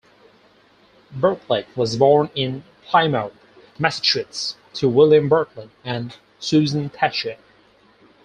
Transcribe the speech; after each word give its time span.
Bartlett 1.11 1.67
was 1.77 1.95
born 1.95 2.31
in 2.33 2.63
Plymouth, 2.87 3.33
Massachusetts, 3.77 4.55
to 4.73 4.89
William 4.89 5.29
Bartlett 5.29 5.69
and 5.83 6.17
Susan 6.39 6.89
Thacher. 6.89 7.37